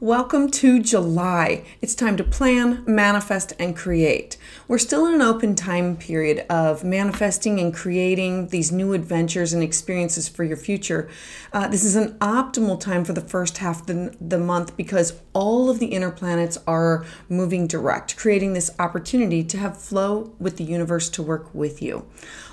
[0.00, 1.64] Welcome to July.
[1.82, 4.36] It's time to plan, manifest, and create.
[4.68, 9.60] We're still in an open time period of manifesting and creating these new adventures and
[9.60, 11.08] experiences for your future.
[11.52, 15.20] Uh, this is an optimal time for the first half of the, the month because
[15.32, 20.58] all of the inner planets are moving direct, creating this opportunity to have flow with
[20.58, 22.06] the universe to work with you.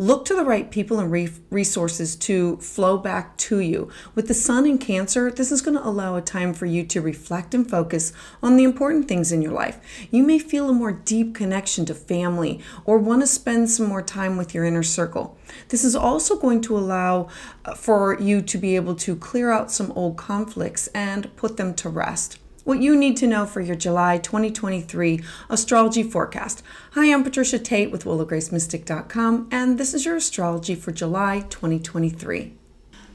[0.00, 3.90] Look to the right people and re- resources to flow back to you.
[4.16, 7.00] With the sun in Cancer, this is going to allow a time for you to
[7.00, 9.78] reflect and focus on the important things in your life.
[10.10, 14.02] You may feel a more deep connection to family or want to spend some more
[14.02, 15.36] time with your inner circle.
[15.68, 17.28] This is also going to allow
[17.64, 21.74] uh, for you to be able to clear out some old conflicts and put them
[21.74, 26.62] to rest what you need to know for your July 2023 astrology forecast.
[26.92, 32.67] Hi, I'm Patricia Tate with WillowGraceMystik.com, and this is your astrology for July 2023.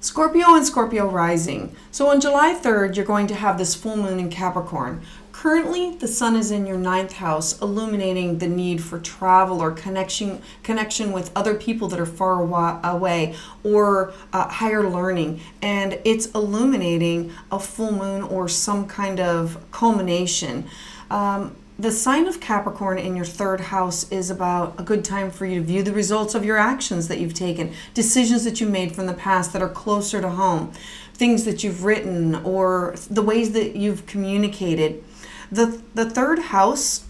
[0.04, 1.74] Scorpio and Scorpio rising.
[1.90, 5.02] So on July 3rd, you're going to have this full moon in Capricorn.
[5.32, 10.42] Currently, the sun is in your ninth house, illuminating the need for travel or connection
[10.62, 12.42] connection with other people that are far
[12.84, 19.58] away or uh, higher learning, and it's illuminating a full moon or some kind of
[19.72, 20.66] culmination.
[21.10, 25.46] Um, the sign of Capricorn in your third house is about a good time for
[25.46, 28.94] you to view the results of your actions that you've taken, decisions that you made
[28.94, 30.72] from the past that are closer to home,
[31.14, 35.04] things that you've written, or the ways that you've communicated.
[35.52, 37.06] The, the third house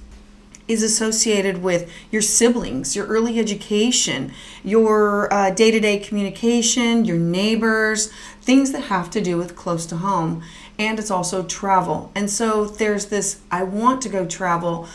[0.68, 4.32] is associated with your siblings, your early education,
[4.64, 9.98] your day to day communication, your neighbors, things that have to do with close to
[9.98, 10.42] home.
[10.80, 12.12] And it's also travel.
[12.16, 14.88] And so there's this I want to go travel.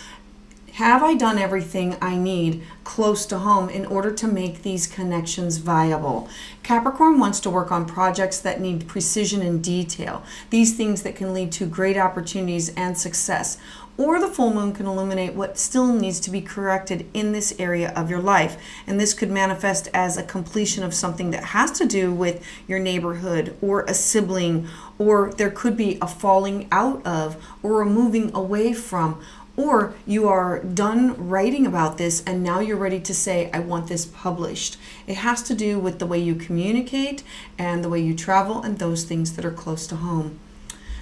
[0.72, 5.56] Have I done everything I need close to home in order to make these connections
[5.56, 6.28] viable?
[6.62, 11.34] Capricorn wants to work on projects that need precision and detail, these things that can
[11.34, 13.58] lead to great opportunities and success.
[13.98, 17.92] Or the full moon can illuminate what still needs to be corrected in this area
[17.96, 18.56] of your life.
[18.86, 22.78] And this could manifest as a completion of something that has to do with your
[22.78, 28.32] neighborhood or a sibling, or there could be a falling out of or a moving
[28.34, 29.20] away from
[29.58, 33.88] or you are done writing about this and now you're ready to say, I want
[33.88, 34.78] this published.
[35.08, 37.24] It has to do with the way you communicate
[37.58, 40.38] and the way you travel and those things that are close to home.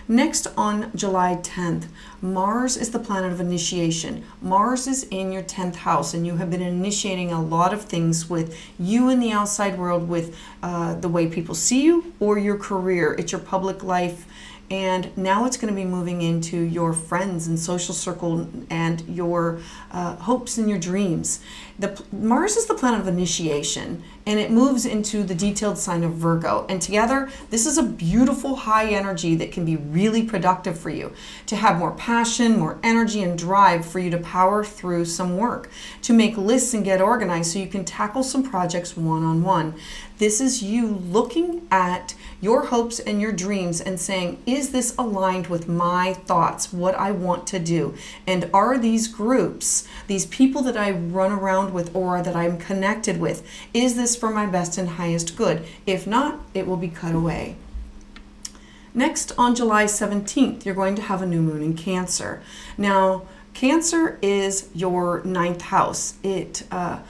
[0.09, 1.87] Next, on July 10th,
[2.23, 4.25] Mars is the planet of initiation.
[4.41, 8.31] Mars is in your 10th house, and you have been initiating a lot of things
[8.31, 12.57] with you in the outside world, with uh, the way people see you or your
[12.57, 13.17] career.
[13.19, 14.27] It's your public life
[14.71, 19.61] and now it's going to be moving into your friends and social circle and your
[19.93, 21.41] uh, hopes and your dreams.
[21.79, 26.15] The Mars is the planet of initiation, and it moves into the detailed sign of
[26.15, 26.67] Virgo.
[26.69, 31.13] And together, this is a beautiful high energy that can be really productive for you
[31.47, 35.71] to have more passion, more energy, and drive for you to power through some work,
[36.03, 39.75] to make lists and get organized so you can tackle some projects one on one.
[40.19, 45.49] This is you looking at your hopes and your dreams and saying, is this aligned
[45.49, 47.95] with my thoughts, what I want to do?
[48.27, 53.21] And are these groups, these people that I run around with or that I'm connected
[53.21, 55.67] with, is this for my best and highest good?
[55.87, 57.57] If not, it will be cut away.
[58.95, 62.43] Next, on July 17th, you're going to have a new moon in Cancer.
[62.79, 66.15] Now, Cancer is your ninth house.
[66.23, 67.01] It uh,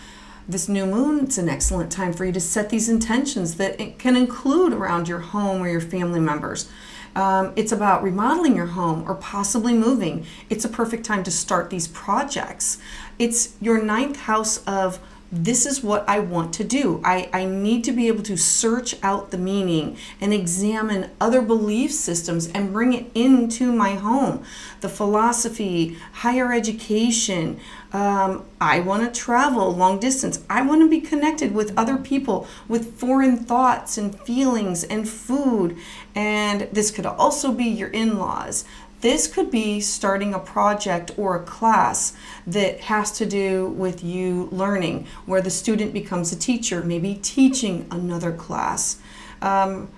[0.49, 3.99] this new moon, it's an excellent time for you to set these intentions that it
[3.99, 6.69] can include around your home or your family members.
[7.17, 10.27] Um, it's about remodeling your home or possibly moving.
[10.51, 12.79] It's a perfect time to start these projects.
[13.19, 15.01] It's your ninth house of
[15.33, 17.01] this is what I want to do.
[17.05, 21.91] I, I need to be able to search out the meaning and examine other belief
[21.91, 24.45] systems and bring it into my home.
[24.83, 27.59] The philosophy, higher education.
[27.93, 30.45] Um, I want to travel long distance.
[30.49, 35.77] I want to be connected with other people with foreign thoughts and feelings and food.
[36.15, 38.65] And this could also be your in laws.
[39.01, 42.15] This could be starting a project or a class
[42.47, 47.87] that has to do with you learning, where the student becomes a teacher, maybe teaching
[47.91, 48.99] another class.
[49.43, 49.89] Um,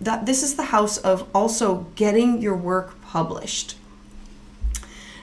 [0.00, 3.76] that this is the house of also getting your work published.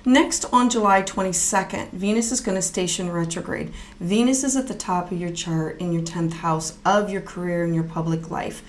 [0.06, 3.74] Next, on July 22nd, Venus is going to station retrograde.
[4.00, 7.66] Venus is at the top of your chart in your 10th house of your career
[7.66, 8.64] and your public life.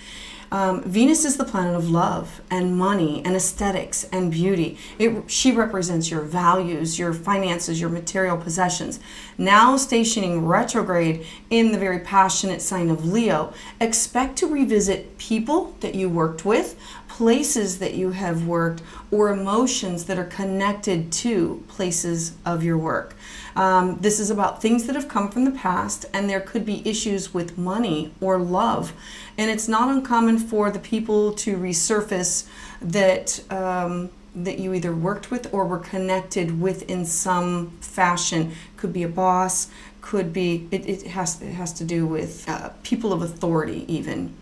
[0.50, 4.78] Um, Venus is the planet of love and money and aesthetics and beauty.
[4.98, 8.98] It, she represents your values, your finances, your material possessions.
[9.36, 15.94] Now stationing retrograde in the very passionate sign of Leo, expect to revisit people that
[15.94, 16.78] you worked with,
[17.18, 18.80] places that you have worked
[19.10, 23.16] or emotions that are connected to places of your work.
[23.56, 26.88] Um, this is about things that have come from the past, and there could be
[26.88, 28.92] issues with money or love.
[29.36, 32.46] And it's not uncommon for the people to resurface
[32.80, 33.42] that.
[33.50, 39.02] Um, that you either worked with or were connected with in some fashion could be
[39.02, 39.68] a boss
[40.00, 44.32] could be it, it has it has to do with uh, people of authority even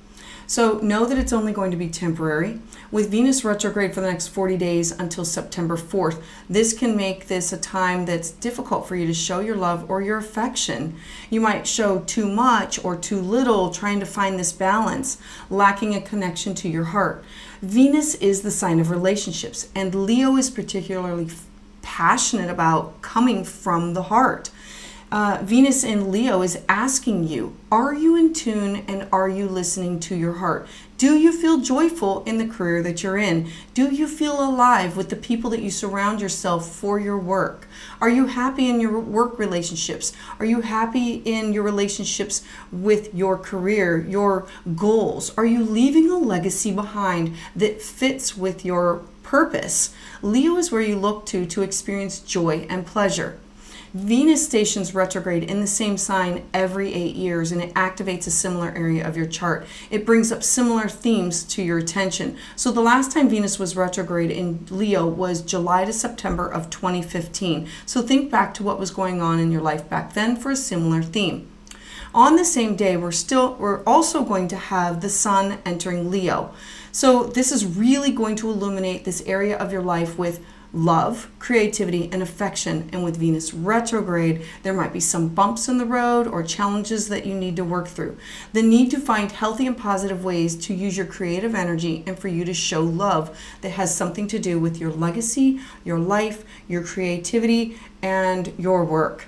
[0.47, 2.61] so know that it's only going to be temporary.
[2.91, 7.53] With Venus retrograde for the next 40 days until September 4th, this can make this
[7.53, 10.97] a time that's difficult for you to show your love or your affection.
[11.31, 15.19] You might show too much or too little, trying to find this balance,
[15.51, 17.25] lacking a connection to your heart.
[17.61, 21.29] Venus is the sign of relationships, and Leo is particularly
[21.83, 24.51] passionate about coming from the heart
[25.17, 29.99] uh, Venus in Leo is asking you Are you in tune and are you listening
[30.01, 30.69] to your heart?
[30.99, 33.51] Do you feel joyful in the career that you're in?
[33.73, 37.67] Do you feel alive with the people that you surround yourself for your work?
[37.99, 40.13] Are you happy in your work relationships?
[40.39, 45.33] Are you happy in your relationships with your career, your goals?
[45.39, 49.95] Are you leaving a legacy behind that fits with your purpose?
[50.21, 53.39] Leo is where you look to to experience joy and pleasure.
[53.97, 58.69] Venus stations retrograde in the same sign every eight years and it activates a similar
[58.73, 59.67] area of your chart.
[59.91, 62.37] It brings up similar themes to your attention.
[62.57, 67.69] So the last time Venus was retrograde in Leo was July to September of 2015.
[67.87, 70.57] So think back to what was going on in your life back then for a
[70.57, 71.49] similar theme.
[72.15, 76.53] On the same day, we're still we're also going to have the sun entering Leo.
[76.93, 82.11] So this is really going to illuminate this area of your life with love, creativity,
[82.13, 82.89] and affection.
[82.93, 87.27] And with Venus retrograde, there might be some bumps in the road or challenges that
[87.27, 88.17] you need to work through.
[88.53, 92.29] The need to find healthy and positive ways to use your creative energy and for
[92.29, 96.83] you to show love that has something to do with your legacy, your life, your
[96.83, 99.27] creativity, and your work.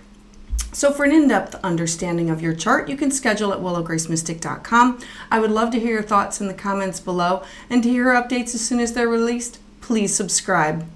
[0.72, 5.00] So, for an in depth understanding of your chart, you can schedule at willowgracemystik.com.
[5.30, 8.54] I would love to hear your thoughts in the comments below and to hear updates
[8.54, 9.58] as soon as they're released.
[9.80, 10.86] Please subscribe.